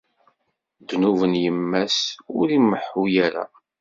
[0.81, 1.97] Ddnub n yemma-s
[2.37, 3.45] ur imeḥḥu ara.